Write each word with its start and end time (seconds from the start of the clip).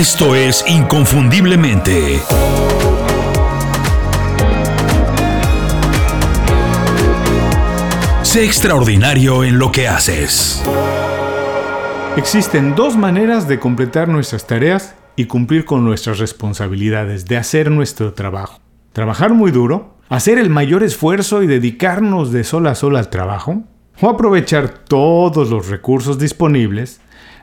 Esto 0.00 0.34
es 0.34 0.64
Inconfundiblemente. 0.66 2.20
Sé 8.22 8.46
extraordinario 8.46 9.44
en 9.44 9.58
lo 9.58 9.70
que 9.70 9.88
haces. 9.88 10.64
Existen 12.16 12.74
dos 12.74 12.96
maneras 12.96 13.46
de 13.46 13.60
completar 13.60 14.08
nuestras 14.08 14.46
tareas 14.46 14.94
y 15.16 15.26
cumplir 15.26 15.66
con 15.66 15.84
nuestras 15.84 16.18
responsabilidades, 16.18 17.26
de 17.26 17.36
hacer 17.36 17.70
nuestro 17.70 18.14
trabajo. 18.14 18.58
Trabajar 18.94 19.34
muy 19.34 19.50
duro, 19.50 19.98
hacer 20.08 20.38
el 20.38 20.48
mayor 20.48 20.82
esfuerzo 20.82 21.42
y 21.42 21.46
dedicarnos 21.46 22.32
de 22.32 22.44
sol 22.44 22.68
a 22.68 22.74
sol 22.74 22.96
al 22.96 23.10
trabajo, 23.10 23.64
o 24.00 24.08
aprovechar 24.08 24.70
todos 24.70 25.50
los 25.50 25.68
recursos 25.68 26.18
disponibles, 26.18 27.02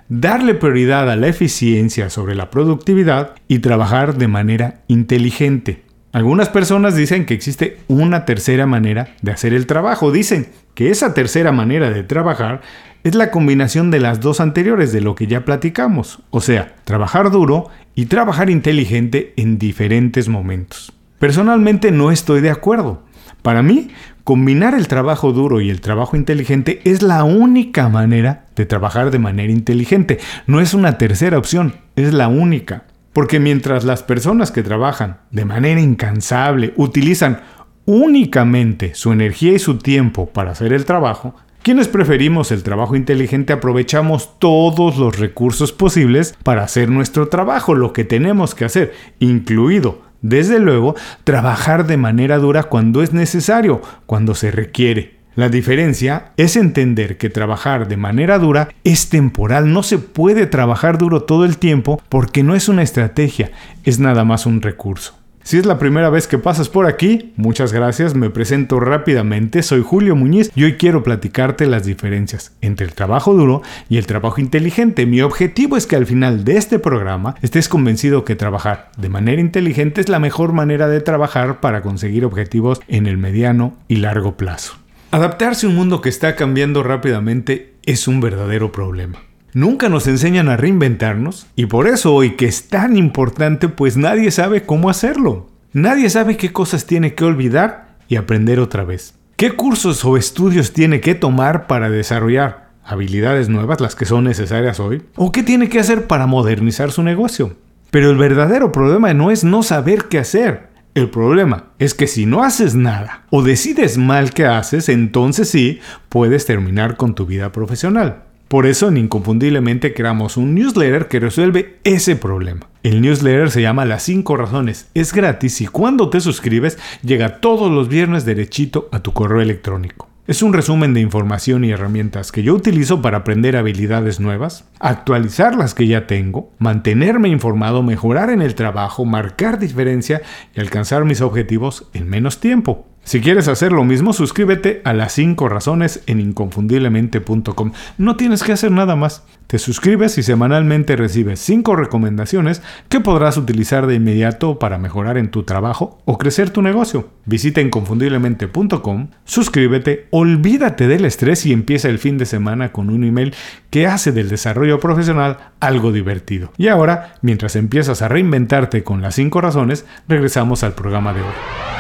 darle 0.10 0.54
prioridad 0.54 1.10
a 1.10 1.16
la 1.16 1.28
eficiencia 1.28 2.10
sobre 2.10 2.36
la 2.36 2.50
productividad 2.50 3.36
y 3.48 3.60
trabajar 3.60 4.18
de 4.18 4.28
manera 4.28 4.82
inteligente. 4.88 5.84
Algunas 6.14 6.50
personas 6.50 6.96
dicen 6.96 7.26
que 7.26 7.34
existe 7.34 7.78
una 7.88 8.26
tercera 8.26 8.66
manera 8.66 9.16
de 9.22 9.32
hacer 9.32 9.54
el 9.54 9.68
trabajo. 9.68 10.12
Dicen 10.12 10.48
que 10.74 10.90
esa 10.90 11.14
tercera 11.14 11.52
manera 11.52 11.92
de 11.92 12.04
trabajar 12.04 12.62
es 13.04 13.14
la 13.14 13.30
combinación 13.30 13.92
de 13.92 14.00
las 14.00 14.20
dos 14.22 14.40
anteriores 14.40 14.92
de 14.92 15.02
lo 15.02 15.16
que 15.16 15.28
ya 15.28 15.46
platicamos. 15.46 16.24
O 16.30 16.42
sea, 16.42 16.76
trabajar 16.86 17.30
duro 17.30 17.70
y 17.94 18.06
trabajar 18.08 18.50
inteligente 18.50 19.34
en 19.38 19.60
diferentes 19.60 20.28
momentos. 20.30 20.94
Personalmente 21.20 21.92
no 21.92 22.12
estoy 22.12 22.42
de 22.42 22.50
acuerdo. 22.50 23.04
Para 23.42 23.62
mí, 23.62 23.90
combinar 24.24 24.74
el 24.74 24.88
trabajo 24.88 25.34
duro 25.34 25.62
y 25.62 25.70
el 25.70 25.82
trabajo 25.82 26.18
inteligente 26.18 26.82
es 26.84 27.02
la 27.02 27.24
única 27.24 27.90
manera 27.90 28.47
de 28.58 28.66
trabajar 28.66 29.12
de 29.12 29.20
manera 29.20 29.54
inteligente. 29.54 30.20
No 30.48 30.60
es 30.60 30.74
una 30.74 30.98
tercera 30.98 31.38
opción, 31.38 31.76
es 31.96 32.14
la 32.14 32.28
única. 32.28 32.84
Porque 33.14 33.40
mientras 33.40 33.86
las 33.86 34.04
personas 34.04 34.52
que 34.52 34.64
trabajan 34.64 35.20
de 35.32 35.46
manera 35.46 35.80
incansable 35.80 36.74
utilizan 36.76 37.42
únicamente 37.86 38.94
su 38.94 39.14
energía 39.14 39.54
y 39.54 39.60
su 39.60 39.78
tiempo 39.78 40.28
para 40.28 40.52
hacer 40.52 40.74
el 40.74 40.86
trabajo, 40.86 41.34
quienes 41.64 41.88
preferimos 41.88 42.52
el 42.52 42.64
trabajo 42.64 42.96
inteligente 42.96 43.54
aprovechamos 43.54 44.38
todos 44.40 44.98
los 44.98 45.18
recursos 45.18 45.72
posibles 45.72 46.36
para 46.44 46.64
hacer 46.64 46.90
nuestro 46.90 47.28
trabajo, 47.28 47.76
lo 47.76 47.94
que 47.94 48.04
tenemos 48.04 48.56
que 48.56 48.66
hacer, 48.66 48.94
incluido 49.20 50.02
desde 50.22 50.60
luego, 50.60 50.96
trabajar 51.24 51.86
de 51.86 51.98
manera 51.98 52.38
dura 52.38 52.64
cuando 52.64 53.04
es 53.04 53.14
necesario, 53.14 53.82
cuando 54.06 54.34
se 54.36 54.52
requiere. 54.52 55.17
La 55.38 55.50
diferencia 55.50 56.32
es 56.36 56.56
entender 56.56 57.18
que 57.20 57.30
trabajar 57.30 57.88
de 57.88 57.96
manera 57.96 58.40
dura 58.40 58.70
es 58.84 59.10
temporal, 59.10 59.72
no 59.72 59.84
se 59.84 60.00
puede 60.00 60.48
trabajar 60.48 60.98
duro 60.98 61.26
todo 61.26 61.46
el 61.46 61.60
tiempo 61.60 62.02
porque 62.10 62.42
no 62.42 62.56
es 62.56 62.70
una 62.70 62.82
estrategia, 62.82 63.52
es 63.84 64.00
nada 64.00 64.26
más 64.26 64.48
un 64.48 64.64
recurso. 64.64 65.14
Si 65.44 65.60
es 65.60 65.68
la 65.68 65.78
primera 65.78 66.10
vez 66.10 66.26
que 66.26 66.40
pasas 66.40 66.70
por 66.70 66.88
aquí, 66.88 67.34
muchas 67.36 67.72
gracias, 67.72 68.16
me 68.16 68.32
presento 68.32 68.80
rápidamente, 68.80 69.62
soy 69.62 69.84
Julio 69.84 70.16
Muñiz 70.16 70.52
y 70.56 70.64
hoy 70.64 70.74
quiero 70.74 71.04
platicarte 71.04 71.68
las 71.68 71.86
diferencias 71.86 72.54
entre 72.62 72.88
el 72.88 72.96
trabajo 72.96 73.36
duro 73.36 73.62
y 73.90 73.98
el 73.98 74.08
trabajo 74.08 74.42
inteligente. 74.42 75.06
Mi 75.06 75.22
objetivo 75.22 75.78
es 75.78 75.86
que 75.86 75.98
al 75.98 76.08
final 76.08 76.46
de 76.46 76.58
este 76.58 76.80
programa 76.80 77.36
estés 77.44 77.70
convencido 77.70 78.26
que 78.26 78.36
trabajar 78.36 78.90
de 78.98 79.10
manera 79.10 79.40
inteligente 79.40 80.02
es 80.02 80.10
la 80.10 80.18
mejor 80.18 80.52
manera 80.52 80.88
de 80.88 81.00
trabajar 81.00 81.60
para 81.60 81.84
conseguir 81.84 82.26
objetivos 82.26 82.82
en 82.88 83.06
el 83.06 83.20
mediano 83.20 83.76
y 83.88 83.98
largo 83.98 84.36
plazo. 84.36 84.80
Adaptarse 85.10 85.66
a 85.66 85.70
un 85.70 85.76
mundo 85.76 86.02
que 86.02 86.10
está 86.10 86.36
cambiando 86.36 86.84
rápidamente 86.84 87.76
es 87.84 88.10
un 88.10 88.20
verdadero 88.20 88.74
problema. 88.74 89.20
Nunca 89.54 89.88
nos 89.88 90.06
enseñan 90.06 90.50
a 90.50 90.58
reinventarnos 90.58 91.48
y 91.56 91.68
por 91.68 91.88
eso 91.88 92.14
hoy 92.14 92.36
que 92.36 92.46
es 92.46 92.68
tan 92.68 92.98
importante 92.98 93.70
pues 93.70 93.96
nadie 93.96 94.32
sabe 94.32 94.64
cómo 94.64 94.90
hacerlo. 94.90 95.48
Nadie 95.72 96.10
sabe 96.10 96.36
qué 96.36 96.52
cosas 96.52 96.86
tiene 96.86 97.14
que 97.14 97.24
olvidar 97.24 97.96
y 98.10 98.18
aprender 98.18 98.60
otra 98.60 98.84
vez. 98.84 99.14
¿Qué 99.38 99.52
cursos 99.52 100.04
o 100.04 100.18
estudios 100.18 100.74
tiene 100.74 101.00
que 101.00 101.16
tomar 101.16 101.68
para 101.68 101.90
desarrollar 101.90 102.72
habilidades 102.84 103.48
nuevas, 103.48 103.80
las 103.80 103.96
que 103.96 104.06
son 104.06 104.26
necesarias 104.26 104.82
hoy? 104.82 105.04
¿O 105.16 105.32
qué 105.32 105.42
tiene 105.42 105.70
que 105.70 105.80
hacer 105.80 106.08
para 106.08 106.28
modernizar 106.28 106.92
su 106.92 107.02
negocio? 107.02 107.56
Pero 107.92 108.12
el 108.12 108.18
verdadero 108.18 108.74
problema 108.74 109.14
no 109.14 109.32
es 109.32 109.46
no 109.46 109.64
saber 109.64 110.06
qué 110.10 110.20
hacer. 110.20 110.67
El 110.98 111.12
problema 111.12 111.66
es 111.78 111.94
que 111.94 112.08
si 112.08 112.26
no 112.26 112.44
haces 112.44 112.74
nada 112.74 113.22
o 113.30 113.44
decides 113.44 114.00
mal 114.00 114.34
qué 114.34 114.48
haces, 114.48 114.90
entonces 114.90 115.48
sí 115.48 115.80
puedes 116.10 116.48
terminar 116.48 116.98
con 116.98 117.14
tu 117.14 117.28
vida 117.28 117.52
profesional. 117.52 118.24
Por 118.48 118.66
eso 118.66 118.88
en 118.88 118.98
Inconfundiblemente 118.98 119.94
creamos 119.94 120.38
un 120.38 120.56
newsletter 120.56 121.08
que 121.08 121.20
resuelve 121.20 121.78
ese 121.84 122.16
problema. 122.16 122.66
El 122.82 123.04
newsletter 123.04 123.52
se 123.52 123.62
llama 123.62 123.86
Las 123.86 124.02
5 124.06 124.38
razones, 124.38 124.90
es 124.96 125.14
gratis 125.14 125.62
y 125.62 125.68
cuando 125.68 126.10
te 126.10 126.20
suscribes 126.20 126.80
llega 127.04 127.42
todos 127.42 127.70
los 127.70 127.90
viernes 127.90 128.26
derechito 128.26 128.90
a 128.92 129.04
tu 129.04 129.14
correo 129.14 129.42
electrónico. 129.42 130.07
Es 130.28 130.42
un 130.42 130.52
resumen 130.52 130.94
de 130.94 131.00
información 131.00 131.64
y 131.64 131.72
herramientas 131.72 132.34
que 132.34 132.44
yo 132.44 132.54
utilizo 132.54 133.02
para 133.02 133.20
aprender 133.20 133.56
habilidades 133.56 134.20
nuevas, 134.20 134.66
actualizar 134.82 135.56
las 135.56 135.74
que 135.74 135.88
ya 135.88 136.06
tengo, 136.06 136.52
mantenerme 136.60 137.30
informado, 137.30 137.82
mejorar 137.82 138.30
en 138.30 138.42
el 138.42 138.54
trabajo, 138.54 139.06
marcar 139.06 139.58
diferencia 139.58 140.22
y 140.54 140.60
alcanzar 140.60 141.06
mis 141.06 141.22
objetivos 141.22 141.88
en 141.94 142.10
menos 142.10 142.42
tiempo. 142.42 142.86
Si 143.08 143.22
quieres 143.22 143.48
hacer 143.48 143.72
lo 143.72 143.86
mismo, 143.86 144.12
suscríbete 144.12 144.82
a 144.84 144.92
las 144.92 145.14
5 145.14 145.48
razones 145.48 146.04
en 146.08 146.20
inconfundiblemente.com. 146.20 147.72
No 147.98 148.18
tienes 148.18 148.44
que 148.44 148.52
hacer 148.52 148.70
nada 148.70 148.98
más. 148.98 149.24
Te 149.48 149.60
suscribes 149.60 150.18
y 150.18 150.24
semanalmente 150.24 150.98
recibes 150.98 151.40
5 151.40 151.78
recomendaciones 151.78 152.62
que 152.90 153.00
podrás 153.00 153.38
utilizar 153.38 153.88
de 153.88 153.96
inmediato 153.96 154.60
para 154.60 154.78
mejorar 154.78 155.18
en 155.18 155.32
tu 155.32 155.44
trabajo 155.44 156.02
o 156.04 156.18
crecer 156.18 156.50
tu 156.50 156.62
negocio. 156.62 157.08
Visita 157.24 157.62
inconfundiblemente.com, 157.62 159.08
suscríbete, 159.24 160.08
olvídate 160.10 160.90
del 160.90 161.06
estrés 161.06 161.46
y 161.46 161.54
empieza 161.54 161.88
el 161.88 162.00
fin 162.00 162.18
de 162.18 162.26
semana 162.26 162.74
con 162.74 162.90
un 162.90 163.06
email 163.06 163.34
que 163.70 163.88
hace 163.88 164.12
del 164.12 164.28
desarrollo 164.28 164.82
profesional 164.82 165.38
algo 165.62 165.94
divertido. 165.94 166.52
Y 166.58 166.68
ahora, 166.68 167.16
mientras 167.22 167.56
empiezas 167.56 168.02
a 168.02 168.10
reinventarte 168.10 168.84
con 168.84 169.02
las 169.02 169.16
5 169.16 169.40
razones, 169.40 169.86
regresamos 170.10 170.66
al 170.66 170.74
programa 170.74 171.14
de 171.14 171.22
hoy. 171.22 171.77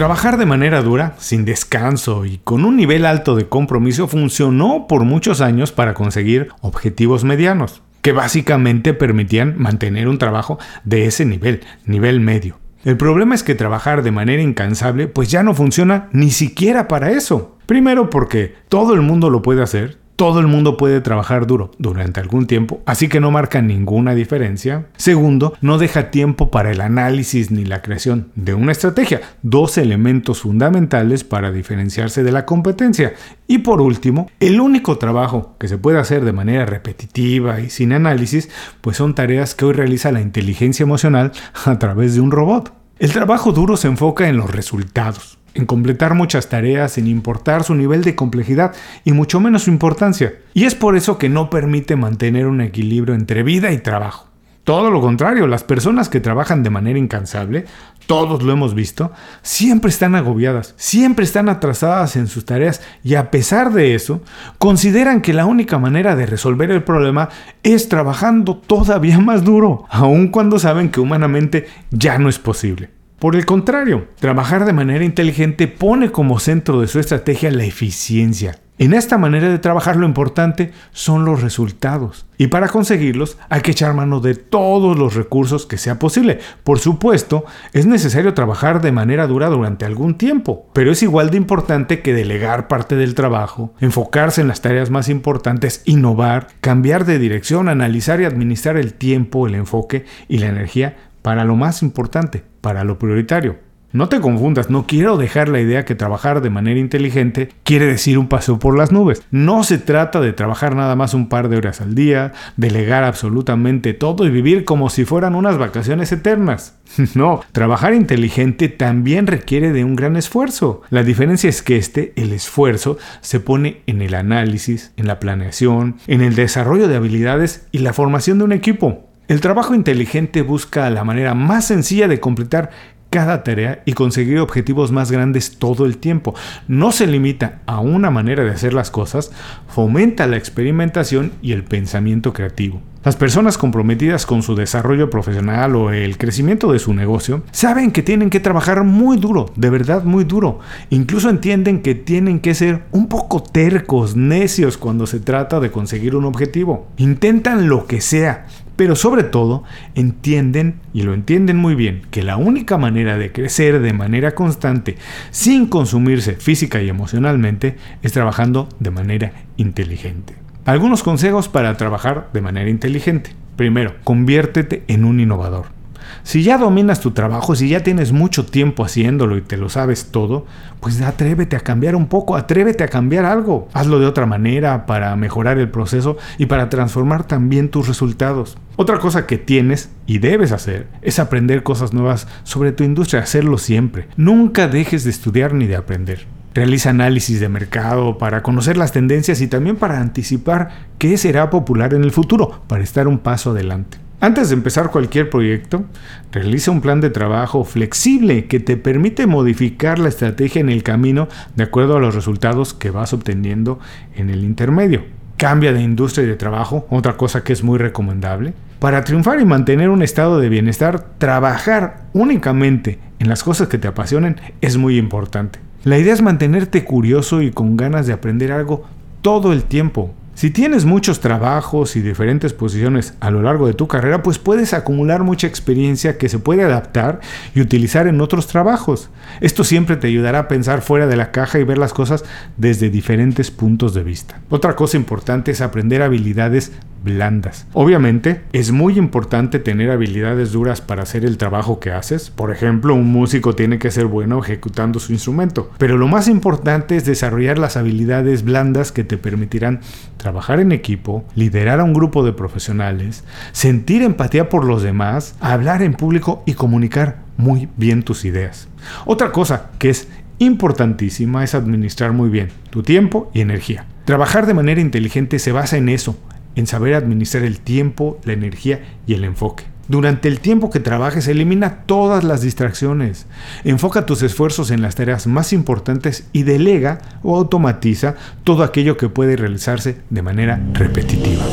Trabajar 0.00 0.38
de 0.38 0.46
manera 0.46 0.80
dura, 0.80 1.14
sin 1.18 1.44
descanso 1.44 2.24
y 2.24 2.38
con 2.42 2.64
un 2.64 2.78
nivel 2.78 3.04
alto 3.04 3.36
de 3.36 3.50
compromiso 3.50 4.08
funcionó 4.08 4.86
por 4.88 5.04
muchos 5.04 5.42
años 5.42 5.72
para 5.72 5.92
conseguir 5.92 6.48
objetivos 6.62 7.22
medianos, 7.22 7.82
que 8.00 8.12
básicamente 8.12 8.94
permitían 8.94 9.56
mantener 9.58 10.08
un 10.08 10.16
trabajo 10.16 10.58
de 10.84 11.04
ese 11.04 11.26
nivel, 11.26 11.60
nivel 11.84 12.20
medio. 12.20 12.58
El 12.82 12.96
problema 12.96 13.34
es 13.34 13.42
que 13.42 13.54
trabajar 13.54 14.02
de 14.02 14.10
manera 14.10 14.40
incansable 14.40 15.06
pues 15.06 15.30
ya 15.30 15.42
no 15.42 15.52
funciona 15.52 16.08
ni 16.12 16.30
siquiera 16.30 16.88
para 16.88 17.10
eso. 17.10 17.58
Primero 17.66 18.08
porque 18.08 18.54
todo 18.70 18.94
el 18.94 19.02
mundo 19.02 19.28
lo 19.28 19.42
puede 19.42 19.62
hacer, 19.62 19.98
todo 20.20 20.38
el 20.38 20.48
mundo 20.48 20.76
puede 20.76 21.00
trabajar 21.00 21.46
duro 21.46 21.70
durante 21.78 22.20
algún 22.20 22.46
tiempo, 22.46 22.82
así 22.84 23.08
que 23.08 23.20
no 23.20 23.30
marca 23.30 23.62
ninguna 23.62 24.14
diferencia. 24.14 24.88
Segundo, 24.98 25.54
no 25.62 25.78
deja 25.78 26.10
tiempo 26.10 26.50
para 26.50 26.70
el 26.70 26.82
análisis 26.82 27.50
ni 27.50 27.64
la 27.64 27.80
creación 27.80 28.30
de 28.34 28.52
una 28.52 28.72
estrategia, 28.72 29.22
dos 29.40 29.78
elementos 29.78 30.42
fundamentales 30.42 31.24
para 31.24 31.50
diferenciarse 31.52 32.22
de 32.22 32.32
la 32.32 32.44
competencia. 32.44 33.14
Y 33.46 33.60
por 33.60 33.80
último, 33.80 34.30
el 34.40 34.60
único 34.60 34.98
trabajo 34.98 35.56
que 35.58 35.68
se 35.68 35.78
puede 35.78 35.98
hacer 35.98 36.22
de 36.22 36.34
manera 36.34 36.66
repetitiva 36.66 37.60
y 37.60 37.70
sin 37.70 37.94
análisis, 37.94 38.50
pues 38.82 38.98
son 38.98 39.14
tareas 39.14 39.54
que 39.54 39.64
hoy 39.64 39.72
realiza 39.72 40.12
la 40.12 40.20
inteligencia 40.20 40.82
emocional 40.82 41.32
a 41.64 41.78
través 41.78 42.14
de 42.14 42.20
un 42.20 42.30
robot. 42.30 42.74
El 43.00 43.12
trabajo 43.12 43.52
duro 43.52 43.78
se 43.78 43.88
enfoca 43.88 44.28
en 44.28 44.36
los 44.36 44.50
resultados, 44.50 45.38
en 45.54 45.66
completar 45.66 46.14
muchas 46.14 46.48
tareas 46.48 46.92
sin 46.92 47.06
importar 47.06 47.64
su 47.64 47.74
nivel 47.74 48.02
de 48.02 48.14
complejidad 48.14 48.74
y 49.04 49.12
mucho 49.12 49.40
menos 49.40 49.64
su 49.64 49.70
importancia. 49.70 50.34
Y 50.54 50.64
es 50.64 50.74
por 50.74 50.96
eso 50.96 51.18
que 51.18 51.28
no 51.28 51.50
permite 51.50 51.96
mantener 51.96 52.46
un 52.46 52.60
equilibrio 52.60 53.14
entre 53.14 53.42
vida 53.42 53.72
y 53.72 53.78
trabajo. 53.78 54.30
Todo 54.64 54.90
lo 54.90 55.00
contrario, 55.00 55.46
las 55.46 55.64
personas 55.64 56.08
que 56.08 56.20
trabajan 56.20 56.62
de 56.62 56.70
manera 56.70 56.98
incansable, 56.98 57.64
todos 58.06 58.42
lo 58.42 58.52
hemos 58.52 58.74
visto, 58.74 59.10
siempre 59.42 59.88
están 59.88 60.14
agobiadas, 60.14 60.74
siempre 60.76 61.24
están 61.24 61.48
atrasadas 61.48 62.16
en 62.16 62.26
sus 62.26 62.44
tareas 62.44 62.82
y 63.02 63.14
a 63.14 63.30
pesar 63.30 63.72
de 63.72 63.94
eso, 63.94 64.20
consideran 64.58 65.22
que 65.22 65.32
la 65.32 65.46
única 65.46 65.78
manera 65.78 66.14
de 66.14 66.26
resolver 66.26 66.70
el 66.70 66.84
problema 66.84 67.30
es 67.62 67.88
trabajando 67.88 68.58
todavía 68.58 69.18
más 69.20 69.44
duro, 69.44 69.86
aun 69.88 70.28
cuando 70.28 70.58
saben 70.58 70.90
que 70.90 71.00
humanamente 71.00 71.66
ya 71.90 72.18
no 72.18 72.28
es 72.28 72.38
posible. 72.38 72.99
Por 73.20 73.36
el 73.36 73.44
contrario, 73.44 74.08
trabajar 74.18 74.64
de 74.64 74.72
manera 74.72 75.04
inteligente 75.04 75.68
pone 75.68 76.10
como 76.10 76.38
centro 76.38 76.80
de 76.80 76.88
su 76.88 76.98
estrategia 76.98 77.50
la 77.50 77.64
eficiencia. 77.64 78.58
En 78.78 78.94
esta 78.94 79.18
manera 79.18 79.50
de 79.50 79.58
trabajar 79.58 79.96
lo 79.96 80.06
importante 80.06 80.72
son 80.92 81.26
los 81.26 81.42
resultados. 81.42 82.24
Y 82.38 82.46
para 82.46 82.68
conseguirlos 82.68 83.36
hay 83.50 83.60
que 83.60 83.72
echar 83.72 83.92
mano 83.92 84.20
de 84.20 84.36
todos 84.36 84.98
los 84.98 85.16
recursos 85.16 85.66
que 85.66 85.76
sea 85.76 85.98
posible. 85.98 86.38
Por 86.64 86.78
supuesto, 86.78 87.44
es 87.74 87.84
necesario 87.84 88.32
trabajar 88.32 88.80
de 88.80 88.90
manera 88.90 89.26
dura 89.26 89.50
durante 89.50 89.84
algún 89.84 90.16
tiempo, 90.16 90.70
pero 90.72 90.90
es 90.90 91.02
igual 91.02 91.28
de 91.28 91.36
importante 91.36 92.00
que 92.00 92.14
delegar 92.14 92.68
parte 92.68 92.96
del 92.96 93.14
trabajo, 93.14 93.74
enfocarse 93.80 94.40
en 94.40 94.48
las 94.48 94.62
tareas 94.62 94.88
más 94.88 95.10
importantes, 95.10 95.82
innovar, 95.84 96.46
cambiar 96.62 97.04
de 97.04 97.18
dirección, 97.18 97.68
analizar 97.68 98.22
y 98.22 98.24
administrar 98.24 98.78
el 98.78 98.94
tiempo, 98.94 99.46
el 99.46 99.56
enfoque 99.56 100.06
y 100.26 100.38
la 100.38 100.46
energía 100.46 100.96
para 101.22 101.44
lo 101.44 101.56
más 101.56 101.82
importante, 101.82 102.44
para 102.60 102.84
lo 102.84 102.98
prioritario. 102.98 103.70
No 103.92 104.08
te 104.08 104.20
confundas, 104.20 104.70
no 104.70 104.86
quiero 104.86 105.16
dejar 105.16 105.48
la 105.48 105.60
idea 105.60 105.84
que 105.84 105.96
trabajar 105.96 106.42
de 106.42 106.50
manera 106.50 106.78
inteligente 106.78 107.48
quiere 107.64 107.86
decir 107.86 108.18
un 108.18 108.28
paseo 108.28 108.60
por 108.60 108.78
las 108.78 108.92
nubes. 108.92 109.24
No 109.32 109.64
se 109.64 109.78
trata 109.78 110.20
de 110.20 110.32
trabajar 110.32 110.76
nada 110.76 110.94
más 110.94 111.12
un 111.12 111.28
par 111.28 111.48
de 111.48 111.56
horas 111.56 111.80
al 111.80 111.96
día, 111.96 112.32
delegar 112.56 113.02
absolutamente 113.02 113.92
todo 113.92 114.24
y 114.24 114.30
vivir 114.30 114.64
como 114.64 114.90
si 114.90 115.04
fueran 115.04 115.34
unas 115.34 115.58
vacaciones 115.58 116.12
eternas. 116.12 116.76
No, 117.14 117.40
trabajar 117.52 117.94
inteligente 117.94 118.68
también 118.68 119.26
requiere 119.26 119.72
de 119.72 119.84
un 119.84 119.96
gran 119.96 120.16
esfuerzo. 120.16 120.82
La 120.90 121.02
diferencia 121.02 121.48
es 121.50 121.62
que 121.62 121.76
este, 121.76 122.12
el 122.16 122.32
esfuerzo, 122.32 122.98
se 123.20 123.40
pone 123.40 123.82
en 123.86 124.02
el 124.02 124.14
análisis, 124.14 124.92
en 124.96 125.06
la 125.06 125.18
planeación, 125.18 125.96
en 126.06 126.20
el 126.20 126.34
desarrollo 126.36 126.88
de 126.88 126.96
habilidades 126.96 127.66
y 127.72 127.78
la 127.78 127.92
formación 127.92 128.38
de 128.38 128.44
un 128.44 128.52
equipo. 128.52 129.09
El 129.30 129.40
trabajo 129.40 129.76
inteligente 129.76 130.42
busca 130.42 130.90
la 130.90 131.04
manera 131.04 131.34
más 131.34 131.64
sencilla 131.64 132.08
de 132.08 132.18
completar 132.18 132.70
cada 133.10 133.44
tarea 133.44 133.80
y 133.84 133.92
conseguir 133.92 134.40
objetivos 134.40 134.90
más 134.90 135.12
grandes 135.12 135.56
todo 135.56 135.86
el 135.86 135.98
tiempo. 135.98 136.34
No 136.66 136.90
se 136.90 137.06
limita 137.06 137.60
a 137.66 137.78
una 137.78 138.10
manera 138.10 138.42
de 138.42 138.50
hacer 138.50 138.74
las 138.74 138.90
cosas, 138.90 139.30
fomenta 139.68 140.26
la 140.26 140.36
experimentación 140.36 141.30
y 141.42 141.52
el 141.52 141.62
pensamiento 141.62 142.32
creativo. 142.32 142.82
Las 143.02 143.16
personas 143.16 143.56
comprometidas 143.56 144.26
con 144.26 144.42
su 144.42 144.54
desarrollo 144.54 145.08
profesional 145.08 145.74
o 145.74 145.90
el 145.90 146.18
crecimiento 146.18 146.70
de 146.70 146.78
su 146.78 146.92
negocio 146.92 147.42
saben 147.50 147.92
que 147.92 148.02
tienen 148.02 148.28
que 148.28 148.40
trabajar 148.40 148.84
muy 148.84 149.16
duro, 149.16 149.50
de 149.56 149.70
verdad 149.70 150.04
muy 150.04 150.24
duro. 150.24 150.58
Incluso 150.90 151.30
entienden 151.30 151.80
que 151.80 151.94
tienen 151.94 152.40
que 152.40 152.52
ser 152.52 152.82
un 152.90 153.08
poco 153.08 153.42
tercos, 153.42 154.16
necios 154.16 154.76
cuando 154.76 155.06
se 155.06 155.18
trata 155.18 155.60
de 155.60 155.70
conseguir 155.70 156.14
un 156.14 156.26
objetivo. 156.26 156.88
Intentan 156.98 157.70
lo 157.70 157.86
que 157.86 158.02
sea, 158.02 158.46
pero 158.80 158.96
sobre 158.96 159.24
todo 159.24 159.62
entienden, 159.94 160.80
y 160.94 161.02
lo 161.02 161.12
entienden 161.12 161.58
muy 161.58 161.74
bien, 161.74 162.00
que 162.10 162.22
la 162.22 162.38
única 162.38 162.78
manera 162.78 163.18
de 163.18 163.30
crecer 163.30 163.80
de 163.80 163.92
manera 163.92 164.34
constante 164.34 164.96
sin 165.30 165.66
consumirse 165.66 166.36
física 166.36 166.80
y 166.80 166.88
emocionalmente 166.88 167.76
es 168.00 168.12
trabajando 168.12 168.70
de 168.78 168.90
manera 168.90 169.32
inteligente. 169.58 170.32
Algunos 170.64 171.02
consejos 171.02 171.50
para 171.50 171.76
trabajar 171.76 172.30
de 172.32 172.40
manera 172.40 172.70
inteligente. 172.70 173.34
Primero, 173.54 173.96
conviértete 174.02 174.82
en 174.88 175.04
un 175.04 175.20
innovador. 175.20 175.79
Si 176.22 176.42
ya 176.42 176.58
dominas 176.58 177.00
tu 177.00 177.12
trabajo, 177.12 177.54
si 177.54 177.68
ya 177.68 177.82
tienes 177.82 178.12
mucho 178.12 178.46
tiempo 178.46 178.84
haciéndolo 178.84 179.36
y 179.36 179.42
te 179.42 179.56
lo 179.56 179.68
sabes 179.68 180.10
todo, 180.10 180.46
pues 180.80 181.00
atrévete 181.00 181.56
a 181.56 181.60
cambiar 181.60 181.96
un 181.96 182.06
poco, 182.06 182.36
atrévete 182.36 182.84
a 182.84 182.88
cambiar 182.88 183.24
algo. 183.24 183.68
Hazlo 183.72 183.98
de 183.98 184.06
otra 184.06 184.26
manera 184.26 184.86
para 184.86 185.14
mejorar 185.16 185.58
el 185.58 185.70
proceso 185.70 186.16
y 186.38 186.46
para 186.46 186.68
transformar 186.68 187.24
también 187.24 187.68
tus 187.68 187.88
resultados. 187.88 188.58
Otra 188.76 188.98
cosa 188.98 189.26
que 189.26 189.38
tienes 189.38 189.90
y 190.06 190.18
debes 190.18 190.52
hacer 190.52 190.88
es 191.02 191.18
aprender 191.18 191.62
cosas 191.62 191.92
nuevas 191.92 192.26
sobre 192.44 192.72
tu 192.72 192.84
industria, 192.84 193.22
hacerlo 193.22 193.58
siempre. 193.58 194.08
Nunca 194.16 194.68
dejes 194.68 195.04
de 195.04 195.10
estudiar 195.10 195.52
ni 195.52 195.66
de 195.66 195.76
aprender. 195.76 196.26
Realiza 196.52 196.90
análisis 196.90 197.38
de 197.38 197.48
mercado 197.48 198.18
para 198.18 198.42
conocer 198.42 198.76
las 198.76 198.90
tendencias 198.90 199.40
y 199.40 199.46
también 199.46 199.76
para 199.76 200.00
anticipar 200.00 200.70
qué 200.98 201.16
será 201.16 201.48
popular 201.48 201.94
en 201.94 202.02
el 202.02 202.10
futuro, 202.10 202.62
para 202.66 202.82
estar 202.82 203.06
un 203.06 203.18
paso 203.18 203.50
adelante. 203.50 203.98
Antes 204.22 204.50
de 204.50 204.54
empezar 204.54 204.90
cualquier 204.90 205.30
proyecto, 205.30 205.84
realiza 206.30 206.70
un 206.70 206.82
plan 206.82 207.00
de 207.00 207.08
trabajo 207.08 207.64
flexible 207.64 208.44
que 208.44 208.60
te 208.60 208.76
permite 208.76 209.26
modificar 209.26 209.98
la 209.98 210.10
estrategia 210.10 210.60
en 210.60 210.68
el 210.68 210.82
camino 210.82 211.26
de 211.56 211.64
acuerdo 211.64 211.96
a 211.96 212.00
los 212.00 212.14
resultados 212.14 212.74
que 212.74 212.90
vas 212.90 213.14
obteniendo 213.14 213.78
en 214.14 214.28
el 214.28 214.44
intermedio. 214.44 215.04
Cambia 215.38 215.72
de 215.72 215.80
industria 215.80 216.24
y 216.24 216.28
de 216.28 216.36
trabajo, 216.36 216.86
otra 216.90 217.16
cosa 217.16 217.42
que 217.42 217.54
es 217.54 217.64
muy 217.64 217.78
recomendable. 217.78 218.52
Para 218.78 219.04
triunfar 219.04 219.40
y 219.40 219.46
mantener 219.46 219.88
un 219.88 220.02
estado 220.02 220.38
de 220.38 220.50
bienestar, 220.50 221.02
trabajar 221.16 222.02
únicamente 222.12 222.98
en 223.20 223.28
las 223.30 223.42
cosas 223.42 223.68
que 223.68 223.78
te 223.78 223.88
apasionen 223.88 224.38
es 224.60 224.76
muy 224.76 224.98
importante. 224.98 225.60
La 225.84 225.96
idea 225.96 226.12
es 226.12 226.20
mantenerte 226.20 226.84
curioso 226.84 227.40
y 227.40 227.52
con 227.52 227.78
ganas 227.78 228.06
de 228.06 228.12
aprender 228.12 228.52
algo 228.52 228.84
todo 229.22 229.54
el 229.54 229.64
tiempo. 229.64 230.14
Si 230.40 230.50
tienes 230.50 230.86
muchos 230.86 231.20
trabajos 231.20 231.96
y 231.96 232.00
diferentes 232.00 232.54
posiciones 232.54 233.12
a 233.20 233.30
lo 233.30 233.42
largo 233.42 233.66
de 233.66 233.74
tu 233.74 233.88
carrera, 233.88 234.22
pues 234.22 234.38
puedes 234.38 234.72
acumular 234.72 235.22
mucha 235.22 235.46
experiencia 235.46 236.16
que 236.16 236.30
se 236.30 236.38
puede 236.38 236.64
adaptar 236.64 237.20
y 237.54 237.60
utilizar 237.60 238.06
en 238.06 238.22
otros 238.22 238.46
trabajos. 238.46 239.10
Esto 239.42 239.64
siempre 239.64 239.96
te 239.96 240.06
ayudará 240.06 240.38
a 240.38 240.48
pensar 240.48 240.80
fuera 240.80 241.06
de 241.06 241.16
la 241.16 241.30
caja 241.30 241.58
y 241.58 241.64
ver 241.64 241.76
las 241.76 241.92
cosas 241.92 242.24
desde 242.56 242.88
diferentes 242.88 243.50
puntos 243.50 243.92
de 243.92 244.02
vista. 244.02 244.40
Otra 244.48 244.76
cosa 244.76 244.96
importante 244.96 245.50
es 245.50 245.60
aprender 245.60 246.00
habilidades 246.00 246.72
blandas. 247.02 247.66
Obviamente 247.72 248.42
es 248.52 248.72
muy 248.72 248.98
importante 248.98 249.58
tener 249.58 249.90
habilidades 249.90 250.52
duras 250.52 250.80
para 250.80 251.02
hacer 251.02 251.24
el 251.24 251.38
trabajo 251.38 251.80
que 251.80 251.92
haces. 251.92 252.30
Por 252.30 252.50
ejemplo, 252.50 252.94
un 252.94 253.10
músico 253.10 253.54
tiene 253.54 253.78
que 253.78 253.90
ser 253.90 254.06
bueno 254.06 254.38
ejecutando 254.38 255.00
su 255.00 255.12
instrumento. 255.12 255.70
Pero 255.78 255.96
lo 255.96 256.08
más 256.08 256.28
importante 256.28 256.96
es 256.96 257.04
desarrollar 257.04 257.58
las 257.58 257.76
habilidades 257.76 258.44
blandas 258.44 258.92
que 258.92 259.04
te 259.04 259.18
permitirán 259.18 259.80
trabajar 260.16 260.60
en 260.60 260.72
equipo, 260.72 261.24
liderar 261.34 261.80
a 261.80 261.84
un 261.84 261.94
grupo 261.94 262.24
de 262.24 262.32
profesionales, 262.32 263.24
sentir 263.52 264.02
empatía 264.02 264.48
por 264.48 264.64
los 264.64 264.82
demás, 264.82 265.34
hablar 265.40 265.82
en 265.82 265.94
público 265.94 266.42
y 266.46 266.54
comunicar 266.54 267.18
muy 267.36 267.68
bien 267.76 268.02
tus 268.02 268.24
ideas. 268.24 268.68
Otra 269.06 269.32
cosa 269.32 269.70
que 269.78 269.90
es 269.90 270.08
importantísima 270.38 271.44
es 271.44 271.54
administrar 271.54 272.12
muy 272.12 272.30
bien 272.30 272.48
tu 272.70 272.82
tiempo 272.82 273.30
y 273.34 273.40
energía. 273.40 273.86
Trabajar 274.04 274.46
de 274.46 274.54
manera 274.54 274.80
inteligente 274.80 275.38
se 275.38 275.52
basa 275.52 275.76
en 275.76 275.88
eso, 275.88 276.16
en 276.56 276.66
saber 276.66 276.94
administrar 276.94 277.44
el 277.44 277.60
tiempo, 277.60 278.18
la 278.24 278.32
energía 278.32 278.80
y 279.06 279.14
el 279.14 279.24
enfoque. 279.24 279.64
Durante 279.90 280.28
el 280.28 280.38
tiempo 280.38 280.70
que 280.70 280.78
trabajes, 280.78 281.26
elimina 281.26 281.78
todas 281.84 282.22
las 282.22 282.42
distracciones. 282.42 283.26
Enfoca 283.64 284.06
tus 284.06 284.22
esfuerzos 284.22 284.70
en 284.70 284.82
las 284.82 284.94
tareas 284.94 285.26
más 285.26 285.52
importantes 285.52 286.28
y 286.32 286.44
delega 286.44 287.00
o 287.24 287.36
automatiza 287.36 288.14
todo 288.44 288.62
aquello 288.62 288.96
que 288.96 289.08
puede 289.08 289.34
realizarse 289.34 289.96
de 290.08 290.22
manera 290.22 290.60
repetitiva. 290.74 291.44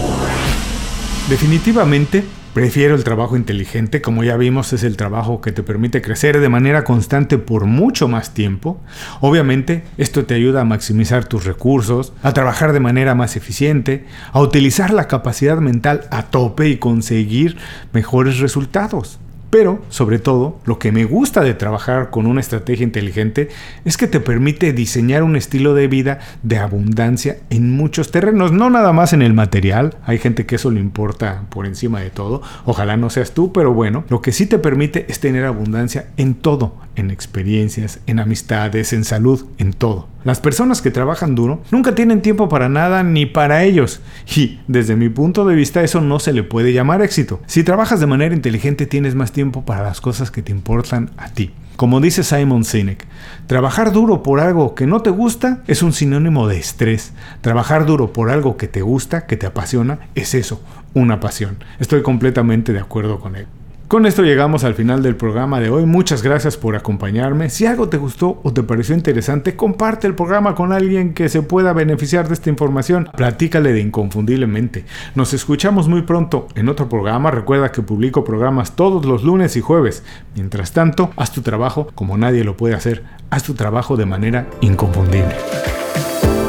Definitivamente, 1.29 2.23
Prefiero 2.57 2.95
el 2.95 3.03
trabajo 3.03 3.37
inteligente, 3.37 4.01
como 4.01 4.23
ya 4.23 4.35
vimos 4.35 4.73
es 4.73 4.81
el 4.81 4.97
trabajo 4.97 5.41
que 5.41 5.51
te 5.51 5.61
permite 5.61 6.01
crecer 6.01 6.39
de 6.39 6.49
manera 6.49 6.83
constante 6.83 7.37
por 7.37 7.65
mucho 7.65 8.07
más 8.07 8.33
tiempo. 8.33 8.81
Obviamente 9.21 9.83
esto 9.99 10.25
te 10.25 10.33
ayuda 10.33 10.61
a 10.61 10.65
maximizar 10.65 11.25
tus 11.25 11.45
recursos, 11.45 12.13
a 12.23 12.33
trabajar 12.33 12.73
de 12.73 12.79
manera 12.79 13.13
más 13.13 13.35
eficiente, 13.35 14.05
a 14.31 14.41
utilizar 14.41 14.91
la 14.91 15.07
capacidad 15.07 15.59
mental 15.59 16.07
a 16.09 16.23
tope 16.23 16.67
y 16.67 16.77
conseguir 16.77 17.57
mejores 17.93 18.39
resultados. 18.39 19.19
Pero, 19.49 19.81
sobre 19.89 20.19
todo, 20.19 20.59
lo 20.65 20.77
que 20.77 20.91
me 20.91 21.05
gusta 21.05 21.41
de 21.41 21.53
trabajar 21.53 22.09
con 22.09 22.25
una 22.25 22.41
estrategia 22.41 22.83
inteligente 22.83 23.47
es 23.85 23.95
que 23.95 24.07
te 24.07 24.19
permite 24.19 24.73
diseñar 24.73 25.23
un 25.23 25.35
estilo 25.35 25.73
de 25.73 25.87
vida 25.87 26.19
de 26.43 26.57
abundancia 26.57 27.37
en 27.49 27.71
muchos 27.71 28.11
terrenos, 28.11 28.51
no 28.51 28.69
nada 28.69 28.91
más 28.91 29.13
en 29.13 29.21
el 29.21 29.33
material, 29.33 29.95
hay 30.05 30.17
gente 30.17 30.45
que 30.45 30.55
eso 30.55 30.69
le 30.69 30.81
importa 30.81 31.43
por 31.49 31.65
encima 31.65 32.01
de 32.01 32.09
todo, 32.09 32.41
ojalá 32.65 32.97
no 32.97 33.09
seas 33.09 33.31
tú, 33.31 33.53
pero 33.53 33.73
bueno, 33.73 34.03
lo 34.09 34.21
que 34.21 34.33
sí 34.33 34.47
te 34.47 34.59
permite 34.59 35.05
es 35.09 35.19
tener 35.19 35.45
abundancia 35.45 36.07
en 36.17 36.35
todo, 36.35 36.75
en 36.97 37.11
experiencias, 37.11 37.99
en 38.07 38.19
amistades, 38.19 38.91
en 38.91 39.05
salud, 39.05 39.45
en 39.57 39.71
todo. 39.71 40.07
Las 40.23 40.41
personas 40.41 40.81
que 40.81 40.91
trabajan 40.91 41.35
duro 41.35 41.61
nunca 41.71 41.95
tienen 41.95 42.21
tiempo 42.21 42.49
para 42.49 42.67
nada 42.67 43.03
ni 43.03 43.25
para 43.25 43.63
ellos. 43.63 44.01
Y 44.35 44.59
desde 44.67 44.95
mi 44.95 45.07
punto 45.07 45.45
de 45.45 45.55
vista 45.55 45.83
eso 45.83 46.01
no 46.01 46.19
se 46.19 46.33
le 46.33 46.43
puede 46.43 46.73
llamar 46.73 47.01
éxito. 47.01 47.39
Si 47.45 47.63
trabajas 47.63 47.99
de 47.99 48.07
manera 48.07 48.35
inteligente 48.35 48.87
tienes 48.87 49.15
más 49.15 49.31
tiempo 49.31 49.63
para 49.63 49.83
las 49.83 50.01
cosas 50.01 50.31
que 50.31 50.41
te 50.41 50.51
importan 50.51 51.11
a 51.17 51.29
ti. 51.29 51.51
Como 51.77 52.01
dice 52.01 52.23
Simon 52.23 52.65
Sinek, 52.65 53.05
trabajar 53.45 53.91
duro 53.91 54.23
por 54.23 54.39
algo 54.39 54.73
que 54.73 54.87
no 54.87 55.03
te 55.03 55.11
gusta 55.11 55.61
es 55.67 55.83
un 55.83 55.93
sinónimo 55.93 56.47
de 56.47 56.57
estrés. 56.57 57.13
Trabajar 57.41 57.85
duro 57.85 58.11
por 58.13 58.31
algo 58.31 58.57
que 58.57 58.67
te 58.67 58.81
gusta, 58.81 59.27
que 59.27 59.37
te 59.37 59.45
apasiona, 59.45 59.99
es 60.15 60.33
eso, 60.33 60.59
una 60.95 61.19
pasión. 61.19 61.63
Estoy 61.79 62.01
completamente 62.01 62.73
de 62.73 62.79
acuerdo 62.79 63.19
con 63.19 63.35
él. 63.35 63.45
Con 63.87 64.05
esto 64.05 64.21
llegamos 64.23 64.65
al 64.65 64.73
final 64.73 65.01
del 65.01 65.15
programa 65.15 65.61
de 65.61 65.69
hoy. 65.69 65.85
Muchas 65.85 66.21
gracias 66.21 66.57
por 66.57 66.75
acompañarme. 66.75 67.49
Si 67.49 67.65
algo 67.65 67.87
te 67.87 67.95
gustó 67.95 68.41
o 68.43 68.51
te 68.51 68.61
pareció 68.61 68.93
interesante, 68.93 69.55
comparte 69.55 70.07
el 70.07 70.13
programa 70.13 70.55
con 70.55 70.73
alguien 70.73 71.13
que 71.13 71.29
se 71.29 71.41
pueda 71.41 71.71
beneficiar 71.71 72.27
de 72.27 72.33
esta 72.33 72.49
información. 72.49 73.07
Platícale 73.15 73.71
de 73.71 73.79
inconfundiblemente. 73.79 74.83
Nos 75.15 75.33
escuchamos 75.33 75.87
muy 75.87 76.01
pronto 76.01 76.49
en 76.55 76.67
otro 76.67 76.89
programa. 76.89 77.31
Recuerda 77.31 77.71
que 77.71 77.81
publico 77.81 78.25
programas 78.25 78.75
todos 78.75 79.05
los 79.05 79.23
lunes 79.23 79.55
y 79.55 79.61
jueves. 79.61 80.03
Mientras 80.35 80.73
tanto, 80.73 81.11
haz 81.15 81.31
tu 81.31 81.41
trabajo 81.41 81.87
como 81.95 82.17
nadie 82.17 82.43
lo 82.43 82.57
puede 82.57 82.75
hacer. 82.75 83.05
Haz 83.29 83.43
tu 83.43 83.53
trabajo 83.53 83.95
de 83.95 84.05
manera 84.05 84.47
inconfundible. 84.59 85.33